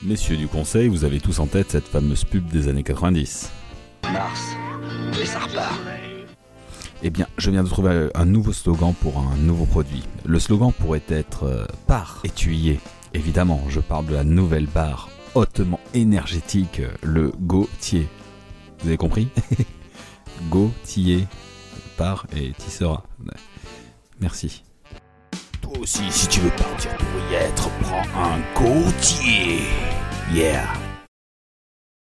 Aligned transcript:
Messieurs 0.00 0.36
du 0.36 0.46
conseil, 0.46 0.86
vous 0.86 1.04
avez 1.04 1.18
tous 1.18 1.40
en 1.40 1.48
tête 1.48 1.72
cette 1.72 1.88
fameuse 1.88 2.22
pub 2.22 2.46
des 2.46 2.68
années 2.68 2.84
90. 2.84 3.50
Mars, 4.04 4.42
et 5.20 5.26
ça 5.26 5.40
repart. 5.40 5.74
Eh 7.02 7.10
bien, 7.10 7.26
je 7.36 7.50
viens 7.50 7.64
de 7.64 7.68
trouver 7.68 8.08
un 8.14 8.24
nouveau 8.24 8.52
slogan 8.52 8.94
pour 9.00 9.18
un 9.18 9.36
nouveau 9.38 9.64
produit. 9.64 10.04
Le 10.24 10.38
slogan 10.38 10.72
pourrait 10.72 11.02
être 11.08 11.44
euh, 11.44 11.66
Par 11.88 12.20
étuyer. 12.22 12.78
Évidemment, 13.12 13.60
je 13.68 13.80
parle 13.80 14.06
de 14.06 14.14
la 14.14 14.22
nouvelle 14.22 14.66
barre 14.66 15.08
hautement 15.34 15.80
énergétique, 15.94 16.78
euh, 16.78 16.90
le 17.02 17.32
Gautier. 17.40 18.06
Vous 18.80 18.88
avez 18.88 18.96
compris? 18.96 19.28
Gautier. 20.48 21.26
Par 21.96 22.26
et 22.36 22.52
tissera. 22.52 23.02
Merci. 24.20 24.62
Toi 25.60 25.72
aussi, 25.80 26.04
si 26.10 26.28
tu 26.28 26.38
veux 26.38 26.50
partir 26.50 26.96
pour 26.96 27.32
y 27.32 27.34
être, 27.34 27.68
prends 27.80 28.06
un 28.16 28.38
Gautier. 28.54 29.87
Yeah. 30.30 30.87